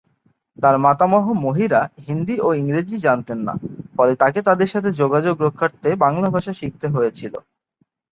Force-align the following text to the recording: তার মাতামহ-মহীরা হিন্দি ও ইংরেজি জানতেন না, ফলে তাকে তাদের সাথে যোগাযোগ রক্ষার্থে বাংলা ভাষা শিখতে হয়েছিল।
তার 0.57 0.75
মাতামহ-মহীরা 0.77 1.81
হিন্দি 2.05 2.35
ও 2.39 2.59
ইংরেজি 2.61 2.97
জানতেন 2.99 3.39
না, 3.47 3.53
ফলে 3.95 4.13
তাকে 4.15 4.39
তাদের 4.47 4.67
সাথে 4.67 4.89
যোগাযোগ 4.93 5.35
রক্ষার্থে 5.41 5.89
বাংলা 6.03 6.27
ভাষা 6.29 6.53
শিখতে 6.53 6.87
হয়েছিল। 6.87 7.33